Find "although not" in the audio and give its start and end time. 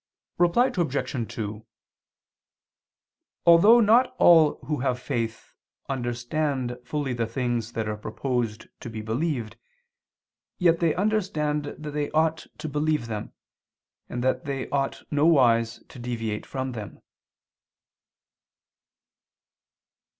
3.45-4.15